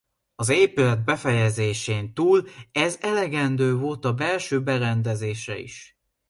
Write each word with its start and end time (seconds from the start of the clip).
Az 0.35 0.49
épület 0.49 1.03
befejezésén 1.05 2.13
túl 2.13 2.47
ez 2.71 2.97
elegendő 3.01 3.77
volt 3.77 4.05
a 4.05 4.13
belső 4.13 4.63
berendezésre 4.63 5.57
is. 5.57 5.99